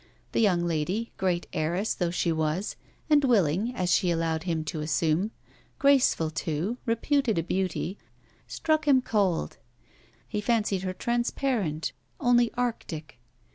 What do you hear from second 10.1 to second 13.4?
He fancied her transparent, only Arctic.